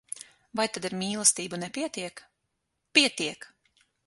[0.59, 2.25] Vai tad ar mīlestību nepietiek?
[2.99, 3.49] Pietiek!